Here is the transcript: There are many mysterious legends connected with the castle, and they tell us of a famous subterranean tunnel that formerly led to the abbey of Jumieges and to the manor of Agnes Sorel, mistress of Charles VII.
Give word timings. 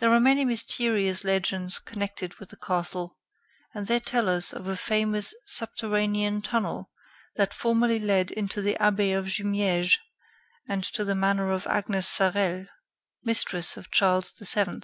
There 0.00 0.10
are 0.14 0.18
many 0.18 0.46
mysterious 0.46 1.22
legends 1.22 1.78
connected 1.78 2.36
with 2.36 2.48
the 2.48 2.56
castle, 2.56 3.18
and 3.74 3.86
they 3.86 3.98
tell 4.00 4.30
us 4.30 4.50
of 4.54 4.66
a 4.66 4.76
famous 4.78 5.34
subterranean 5.44 6.40
tunnel 6.40 6.90
that 7.34 7.52
formerly 7.52 7.98
led 7.98 8.32
to 8.48 8.62
the 8.62 8.78
abbey 8.82 9.12
of 9.12 9.26
Jumieges 9.26 9.98
and 10.66 10.82
to 10.84 11.04
the 11.04 11.14
manor 11.14 11.50
of 11.50 11.66
Agnes 11.66 12.08
Sorel, 12.08 12.64
mistress 13.24 13.76
of 13.76 13.90
Charles 13.90 14.32
VII. 14.32 14.74